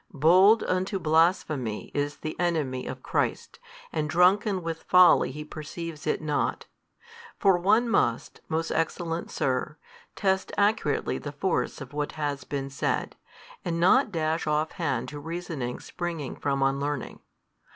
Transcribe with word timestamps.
Bold 0.11 0.63
unto 0.63 0.97
blasphemy 0.97 1.91
is 1.93 2.15
the 2.17 2.35
enemy 2.39 2.87
of 2.87 3.03
Christ 3.03 3.59
and 3.93 4.09
drunken 4.09 4.63
with 4.63 4.81
folly 4.81 5.29
he 5.29 5.45
perceives 5.45 6.07
it 6.07 6.23
not. 6.23 6.65
For 7.37 7.55
one 7.59 7.87
must, 7.87 8.41
most 8.49 8.71
excellent 8.71 9.29
sir, 9.29 9.77
|248 10.15 10.15
test 10.15 10.51
accurately 10.57 11.19
the 11.19 11.31
force 11.31 11.81
of 11.81 11.93
what 11.93 12.13
has 12.13 12.45
been 12.45 12.71
said, 12.71 13.15
and 13.63 13.79
not 13.79 14.11
dash 14.11 14.47
offhand 14.47 15.07
to 15.09 15.19
reasonings 15.19 15.85
springing 15.85 16.35
from 16.35 16.63
unlearning. 16.63 17.19